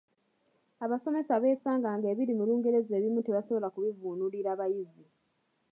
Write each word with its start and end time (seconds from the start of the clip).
Abasomesa 0.85 1.33
beesanga 1.43 1.89
nga 1.97 2.07
ebiri 2.13 2.33
mu 2.39 2.43
Lungereza 2.49 2.91
ebimu 2.99 3.19
tebasobola 3.23 3.67
kubivvuunulira 3.73 4.51
bayizi. 4.59 5.05